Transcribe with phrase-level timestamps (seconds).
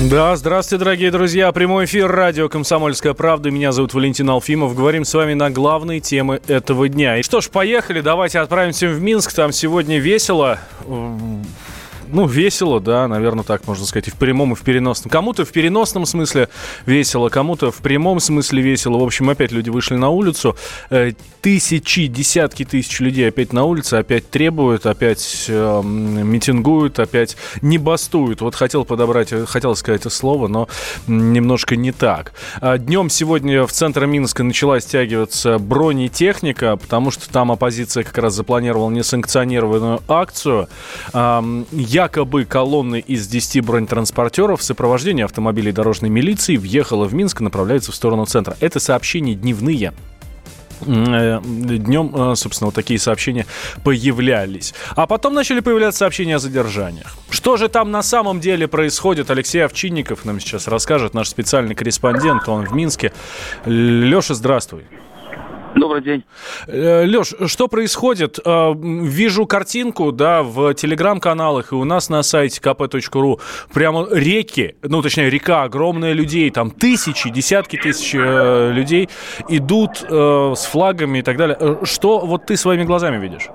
[0.00, 1.50] Да, здравствуйте, дорогие друзья.
[1.50, 3.50] Прямой эфир радио «Комсомольская правда».
[3.50, 4.76] Меня зовут Валентин Алфимов.
[4.76, 7.16] Говорим с вами на главные темы этого дня.
[7.16, 8.00] И что ж, поехали.
[8.00, 9.34] Давайте отправимся в Минск.
[9.34, 10.60] Там сегодня весело
[12.10, 15.10] ну, весело, да, наверное, так можно сказать, и в прямом, и в переносном.
[15.10, 16.48] Кому-то в переносном смысле
[16.86, 18.98] весело, кому-то в прямом смысле весело.
[18.98, 20.56] В общем, опять люди вышли на улицу.
[20.90, 27.78] Э, тысячи, десятки тысяч людей опять на улице, опять требуют, опять э, митингуют, опять не
[27.78, 28.40] бастуют.
[28.40, 30.68] Вот хотел подобрать, хотел сказать это слово, но
[31.06, 32.32] немножко не так.
[32.60, 38.34] А днем сегодня в центр Минска начала стягиваться бронетехника, потому что там оппозиция как раз
[38.34, 40.68] запланировала несанкционированную акцию.
[41.14, 47.44] Я якобы колонны из 10 бронетранспортеров в сопровождении автомобилей дорожной милиции въехала в Минск и
[47.44, 48.56] направляется в сторону центра.
[48.60, 49.92] Это сообщения дневные
[50.86, 53.46] э, днем, э, собственно, вот такие сообщения
[53.82, 54.74] появлялись.
[54.94, 57.16] А потом начали появляться сообщения о задержаниях.
[57.30, 59.28] Что же там на самом деле происходит?
[59.32, 63.12] Алексей Овчинников нам сейчас расскажет, наш специальный корреспондент, он в Минске.
[63.66, 64.84] Леша, здравствуй.
[65.74, 66.24] Добрый день.
[66.66, 68.38] Э, Леш, что происходит?
[68.44, 73.40] Э, вижу картинку, да, в телеграм-каналах и у нас на сайте kp.ru
[73.72, 79.08] прямо реки, ну, точнее, река огромная людей, там тысячи, десятки тысяч э, людей
[79.48, 81.78] идут с флагами и так далее.
[81.84, 83.48] Что вот ты своими глазами видишь?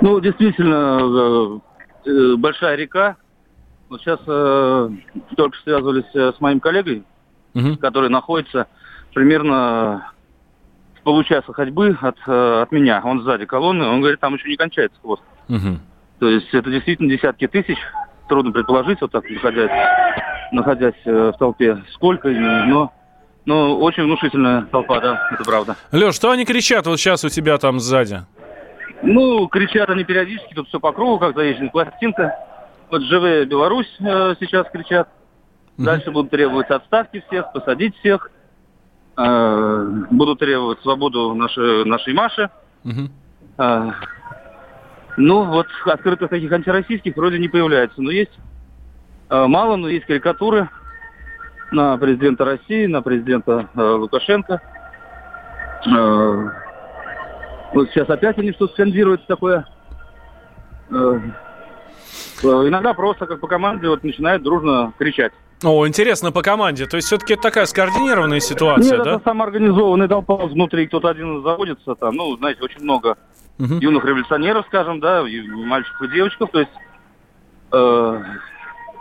[0.00, 1.60] Ну, действительно,
[2.36, 3.16] большая река.
[3.88, 4.20] Вот сейчас
[5.36, 7.04] только связывались с моим коллегой,
[7.54, 7.76] угу.
[7.76, 8.66] который находится
[9.14, 10.12] примерно
[11.06, 13.00] получаса ходьбы от, э, от меня.
[13.04, 15.22] Он сзади колонны, он говорит, там еще не кончается хвост.
[15.48, 15.78] Угу.
[16.18, 17.78] То есть это действительно десятки тысяч.
[18.28, 19.70] Трудно предположить, вот так находясь,
[20.50, 22.92] находясь э, в толпе, сколько но
[23.44, 25.76] но очень внушительная толпа, да, это правда.
[25.92, 28.22] Леш, что они кричат вот сейчас у тебя там сзади?
[29.02, 32.34] Ну, кричат они периодически, тут все по кругу, как заезженная пластинка.
[32.90, 35.08] Вот живые Беларусь э, сейчас кричат.
[35.78, 38.32] Дальше будут требовать отставки всех, посадить всех.
[39.16, 42.50] Э, буду требовать свободу нашей, нашей Маши.
[42.84, 43.08] Угу.
[43.58, 43.90] Э,
[45.16, 48.02] ну, вот открытых таких антироссийских вроде не появляется.
[48.02, 48.38] Но есть
[49.30, 50.68] э, мало, но есть карикатуры
[51.72, 54.60] на президента России, на президента э, Лукашенко.
[55.86, 56.50] Э,
[57.72, 59.66] вот сейчас опять они что-то скандируют такое.
[60.90, 61.20] Э,
[62.42, 65.32] иногда просто как по команде вот начинают дружно кричать.
[65.62, 66.86] О, интересно по команде.
[66.86, 69.14] То есть все-таки это такая скоординированная ситуация, Нет, да?
[69.14, 70.86] это самоорганизованный толпа внутри.
[70.86, 72.14] Кто-то один заводится там.
[72.14, 73.16] Ну, знаете, очень много
[73.58, 73.74] угу.
[73.74, 76.50] юных революционеров, скажем, да, и мальчиков и девочков.
[76.50, 76.72] То есть,
[77.72, 78.22] э,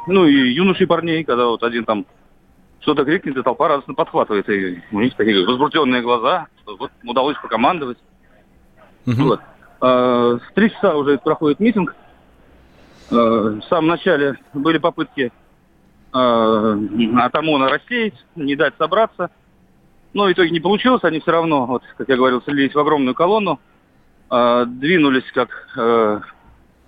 [0.08, 2.06] ну, и юношей парней, когда вот один там
[2.80, 4.48] что-то крикнет, и толпа радостно подхватывает.
[4.50, 6.48] И у них такие возбужденные глаза.
[6.66, 7.98] Вот удалось покомандовать.
[9.08, 9.24] Угу.
[9.24, 9.42] Вот.
[9.82, 11.96] Э, с три часа уже проходит митинг.
[13.12, 15.34] Э, в самом начале были попытки
[16.16, 19.32] от ОМОНа рассеять, не дать собраться.
[20.14, 23.14] Но в итоге не получилось, они все равно, вот, как я говорил, слились в огромную
[23.14, 23.60] колонну,
[24.32, 26.22] э, двинулись, как э,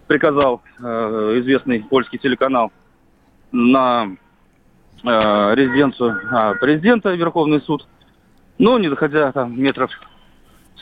[0.08, 2.72] приказал э, известный польский телеканал,
[3.52, 4.16] на
[5.04, 7.86] э, резиденцию э, президента Верховный суд.
[8.60, 9.92] Но, не доходя там метров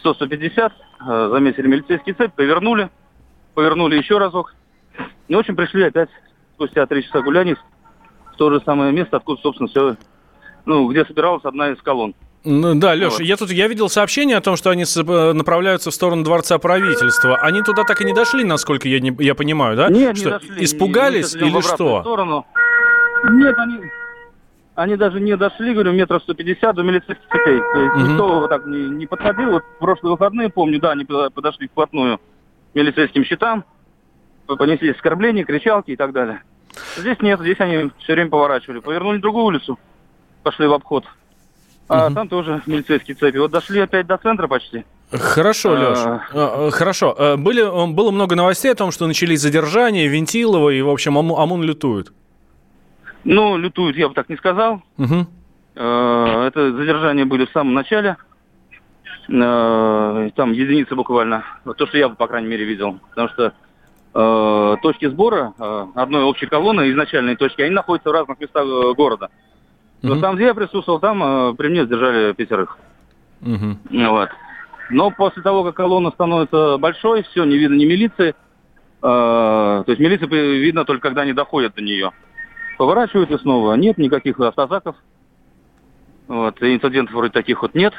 [0.03, 2.91] 100-150, э, заметили милицейский цепь, повернули,
[3.55, 4.53] повернули еще разок.
[5.27, 6.09] И, в общем, пришли опять
[6.53, 7.55] спустя три часа гуляний
[8.35, 9.95] в то же самое место, откуда, собственно, все,
[10.65, 12.13] ну, где собиралась одна из колонн.
[12.43, 13.21] Ну, да, Леша, вот.
[13.21, 17.37] я тут я видел сообщение о том, что они э, направляются в сторону Дворца правительства.
[17.37, 19.89] Они туда так и не дошли, насколько я, не, я понимаю, да?
[19.89, 20.63] Нет, что, не дошли.
[20.63, 22.01] Испугались или что?
[22.01, 22.45] Сторону.
[23.31, 23.79] Нет, они,
[24.75, 27.59] они даже не дошли, говорю, метров 150 до милицейских цепей.
[27.73, 28.01] То есть угу.
[28.01, 29.51] никто вот так не, не подходил.
[29.51, 32.21] Вот в прошлые выходные, помню, да, они подошли вплотную к
[32.75, 33.65] милицейским щитам,
[34.45, 36.43] понесли оскорбления, кричалки и так далее.
[36.97, 38.79] Здесь нет, здесь они все время поворачивали.
[38.79, 39.79] Повернули другую улицу,
[40.43, 41.05] пошли в обход.
[41.87, 42.15] А угу.
[42.15, 43.37] там тоже милицейские цепи.
[43.37, 44.85] Вот дошли опять до центра почти.
[45.11, 45.97] Хорошо, а, Леш.
[45.99, 47.15] А, а, хорошо.
[47.17, 47.61] А, были,
[47.93, 52.11] было много новостей о том, что начались задержания Вентилова и, в общем, ОМОН лютует.
[53.23, 54.81] Ну, лютуют, я бы так не сказал.
[54.97, 55.27] Угу.
[55.75, 58.17] Это задержания были в самом начале.
[59.27, 61.43] Там единицы буквально.
[61.77, 62.99] То, что я, по крайней мере, видел.
[63.09, 63.53] Потому что
[64.15, 68.93] э, точки сбора э, одной общей колонны, изначальные точки, они находятся в разных местах э,
[68.95, 69.29] города.
[70.01, 70.21] Но mm-hmm.
[70.21, 72.77] там, где я присутствовал, там э, при мне сдержали пятерых.
[73.41, 74.07] Mm-hmm.
[74.09, 74.29] Вот.
[74.89, 78.29] Но после того, как колонна становится большой, все, не видно ни милиции.
[78.29, 78.33] Э,
[79.01, 82.11] то есть милиция видно только, когда они доходят до нее.
[82.77, 83.73] Поворачивают и снова.
[83.73, 84.95] Нет никаких автозаков.
[86.27, 87.93] Вот, инцидентов вроде таких вот нет.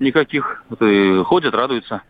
[0.00, 0.64] Никаких.
[0.68, 2.02] Вот, и ходят, радуются.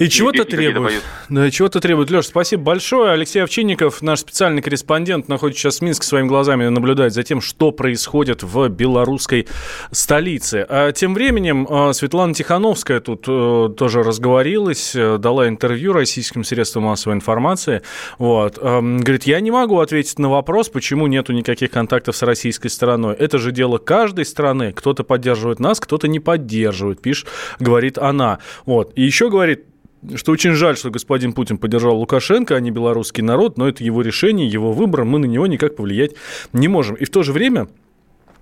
[0.00, 1.02] И чего-то требует.
[1.28, 2.10] Да, чего-то требует.
[2.10, 3.12] Леш, спасибо большое.
[3.12, 7.70] Алексей Овчинников, наш специальный корреспондент, находится сейчас в Минске своими глазами, наблюдает за тем, что
[7.70, 9.46] происходит в белорусской
[9.90, 10.64] столице.
[10.70, 16.84] А тем временем а, Светлана Тихановская тут а, тоже разговорилась, э, дала интервью российским средствам
[16.84, 17.82] массовой информации.
[18.18, 18.58] Вот.
[18.58, 23.16] А, говорит, я не могу ответить на вопрос, почему нету никаких контактов с российской стороной.
[23.16, 24.72] Это же дело каждой страны.
[24.72, 28.38] Кто-то поддерживает нас, кто-то не поддерживает, пишет, говорит она.
[28.64, 28.92] Вот.
[28.96, 29.66] И еще говорит,
[30.14, 34.02] что очень жаль, что господин Путин поддержал Лукашенко, а не белорусский народ, но это его
[34.02, 36.12] решение, его выбор, мы на него никак повлиять
[36.52, 36.96] не можем.
[36.96, 37.68] И в то же время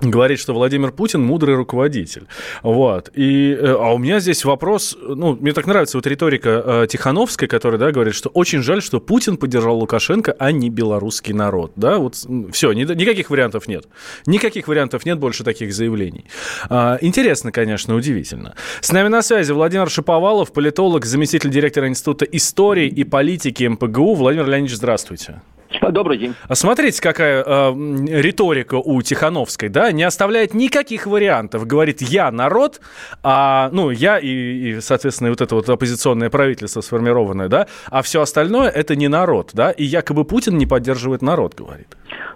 [0.00, 2.26] говорит, что Владимир Путин мудрый руководитель.
[2.62, 3.10] Вот.
[3.14, 7.48] И, э, а у меня здесь вопрос, ну, мне так нравится вот риторика э, Тихановской,
[7.48, 11.98] которая, да, говорит, что очень жаль, что Путин поддержал Лукашенко, а не белорусский народ, да,
[11.98, 12.14] вот
[12.52, 13.86] все, ни, никаких вариантов нет.
[14.26, 16.24] Никаких вариантов нет больше таких заявлений.
[16.68, 18.54] А, интересно, конечно, удивительно.
[18.80, 24.14] С нами на связи Владимир Шиповалов, политолог, заместитель директора Института истории и политики МПГУ.
[24.14, 25.42] Владимир Леонидович, здравствуйте.
[25.90, 26.34] Добрый день.
[26.48, 27.72] А смотрите, какая э,
[28.08, 31.66] риторика у Тихановской, да, не оставляет никаких вариантов.
[31.66, 32.80] Говорит, я народ,
[33.22, 38.20] а, ну, я и, и, соответственно, вот это вот оппозиционное правительство сформированное, да, а все
[38.20, 41.88] остальное это не народ, да, и якобы Путин не поддерживает народ, говорит.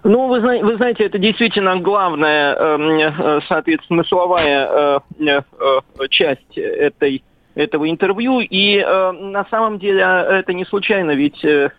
[0.03, 7.23] Ну, вы, вы знаете, это действительно главная, эм, э, соответственно, смысловая э, э, часть этой
[7.55, 8.39] этого интервью.
[8.39, 11.69] И э, на самом деле это не случайно, ведь э,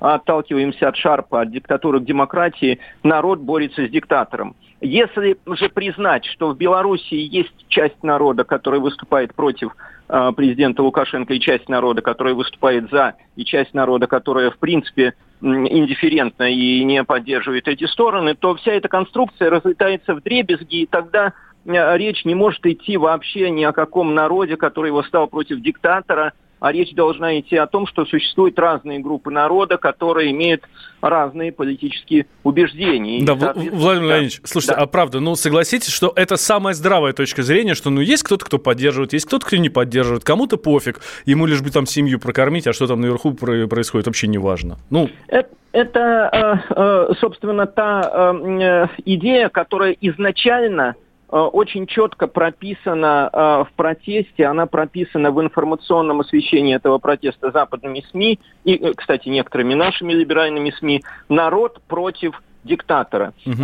[0.00, 4.56] отталкиваемся от Шарпа, от диктатуры к демократии, народ борется с диктатором.
[4.80, 9.74] Если же признать, что в Белоруссии есть часть народа, которая выступает против
[10.08, 15.14] э, президента Лукашенко, и часть народа, которая выступает за, и часть народа, которая, в принципе,
[15.40, 21.32] индифферентна и не поддерживает эти стороны, то вся эта конструкция разлетается в дребезги, и тогда
[21.64, 26.32] э, речь не может идти вообще ни о каком народе, который восстал против диктатора–
[26.64, 30.62] а речь должна идти о том, что существуют разные группы народа, которые имеют
[31.02, 33.22] разные политические убеждения.
[33.22, 34.80] Да, Владимир да, Леонидович, слушайте, да.
[34.80, 38.58] а правда, ну согласитесь, что это самая здравая точка зрения, что ну есть кто-то, кто
[38.58, 42.72] поддерживает, есть кто-то, кто не поддерживает, кому-то пофиг, ему лишь бы там семью прокормить, а
[42.72, 44.78] что там наверху происходит, вообще не важно.
[44.88, 45.10] Ну.
[45.28, 53.64] Это, это э, э, собственно, та э, идея, которая изначально Э, очень четко прописана э,
[53.68, 59.74] в протесте, она прописана в информационном освещении этого протеста западными СМИ и, э, кстати, некоторыми
[59.74, 61.02] нашими либеральными СМИ.
[61.28, 63.34] Народ против диктатора.
[63.44, 63.56] Угу.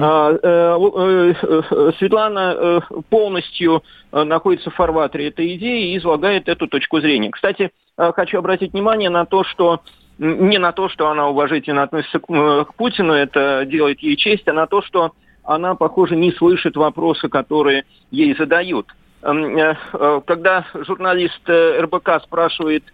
[1.98, 3.82] Светлана полностью
[4.12, 7.30] находится в фарватере этой идеи и излагает эту точку зрения.
[7.30, 9.80] Кстати, хочу обратить внимание на то, что
[10.18, 14.66] не на то, что она уважительно относится к Путину, это делает ей честь, а на
[14.66, 15.12] то, что
[15.50, 18.86] она, похоже, не слышит вопросы, которые ей задают.
[19.22, 22.84] Эм, э, э, когда журналист э, РБК спрашивает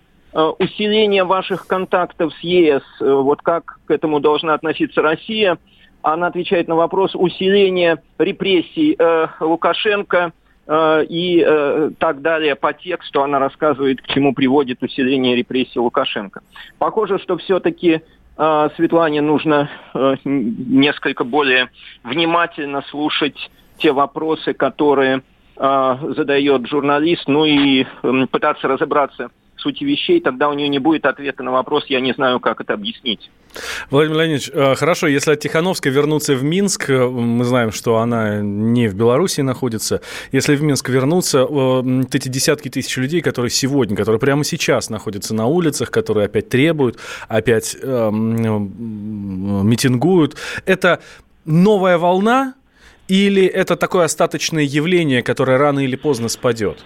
[0.59, 5.57] усиление ваших контактов с ЕС, вот как к этому должна относиться Россия,
[6.03, 8.99] она отвечает на вопрос усиления репрессий
[9.41, 10.33] Лукашенко
[10.69, 16.43] и так далее по тексту она рассказывает, к чему приводит усиление репрессий Лукашенко.
[16.79, 18.03] Похоже, что все-таки
[18.77, 21.71] Светлане нужно э, несколько более
[22.05, 25.23] внимательно слушать те вопросы, которые
[25.57, 27.87] а, задает журналист, ну и
[28.31, 32.41] пытаться разобраться сути вещей, тогда у нее не будет ответа на вопрос, я не знаю,
[32.41, 33.31] как это объяснить.
[33.91, 38.41] Владимир Леонидович, э, хорошо, если от Тихановской вернуться в Минск, э, мы знаем, что она
[38.43, 40.01] не в Беларуси находится,
[40.33, 45.35] если в Минск вернуться, э, эти десятки тысяч людей, которые сегодня, которые прямо сейчас находятся
[45.35, 46.99] на улицах, которые опять требуют,
[47.29, 48.11] опять э,
[49.67, 50.37] митингуют,
[50.67, 51.01] это
[51.45, 52.55] новая волна
[53.09, 56.85] или это такое остаточное явление, которое рано или поздно спадет?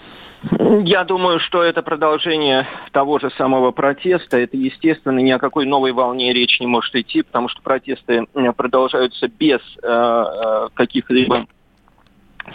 [0.83, 4.37] Я думаю, что это продолжение того же самого протеста.
[4.37, 8.25] Это, естественно, ни о какой новой волне речь не может идти, потому что протесты
[8.55, 11.45] продолжаются без э, э, каких-либо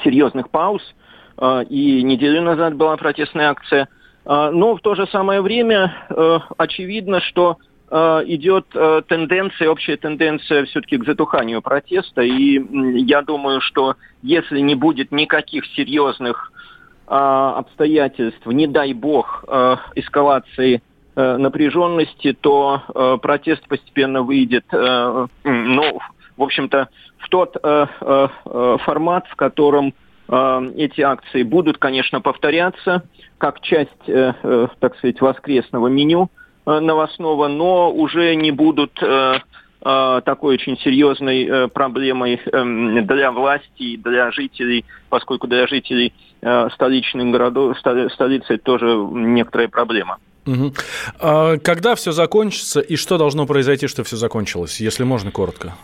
[0.02, 0.82] серьезных пауз.
[1.38, 3.88] Э, и неделю назад была протестная акция.
[4.24, 9.96] Э, но в то же самое время э, очевидно, что э, идет э, тенденция, общая
[9.96, 12.22] тенденция все-таки к затуханию протеста.
[12.22, 12.60] И
[13.04, 16.52] я думаю, что если не будет никаких серьезных
[17.06, 19.44] а, обстоятельств, не дай бог,
[19.94, 20.82] эскалации
[21.14, 25.98] напряженности, то протест постепенно выйдет, ну,
[26.36, 26.88] в общем-то,
[27.18, 29.94] в тот формат, в котором
[30.28, 33.04] эти акции будут, конечно, повторяться
[33.38, 36.28] как часть, так сказать, воскресного меню
[36.66, 44.84] новостного, но уже не будут такой очень серьезной проблемой эм, для власти и для жителей,
[45.08, 46.12] поскольку для жителей
[46.74, 50.18] столичных городов, столицы это тоже некоторая проблема.
[50.46, 50.72] Угу.
[51.20, 55.74] А когда все закончится и что должно произойти, что все закончилось, если можно коротко?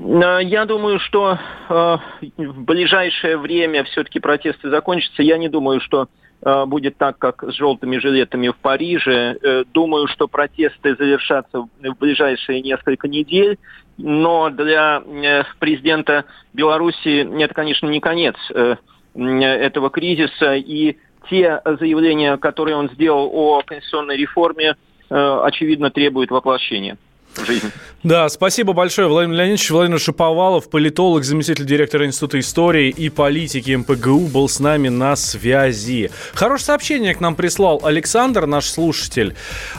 [0.00, 1.96] Э, я думаю, что э,
[2.36, 5.22] в ближайшее время все-таки протесты закончатся.
[5.22, 6.06] Я не думаю, что э,
[6.42, 9.36] будет так, как с желтыми жилетами в Париже.
[9.42, 13.58] Э, думаю, что протесты завершатся в ближайшие несколько недель.
[13.98, 18.76] Но для э, президента Беларуси это, конечно, не конец э,
[19.14, 20.54] этого кризиса.
[20.54, 20.96] И
[21.28, 24.76] те заявления, которые он сделал о конституционной реформе,
[25.10, 26.96] э, очевидно, требуют воплощения
[27.44, 27.70] жизнь.
[28.02, 29.70] Да, спасибо большое, Владимир Леонидович.
[29.70, 36.10] Владимир Шиповалов, политолог, заместитель директора Института истории и политики МПГУ, был с нами на связи.
[36.32, 39.34] Хорошее сообщение к нам прислал Александр, наш слушатель.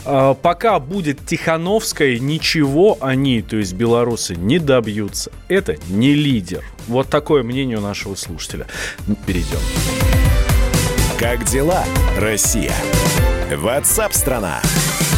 [0.05, 5.31] А, пока будет Тихановская, ничего они, то есть белорусы, не добьются.
[5.47, 6.63] Это не лидер.
[6.87, 8.67] Вот такое мнение у нашего слушателя.
[9.25, 9.59] Перейдем.
[11.19, 11.83] Как дела,
[12.19, 12.73] Россия?
[13.51, 14.61] Ватсап-страна!
[14.61, 15.10] страна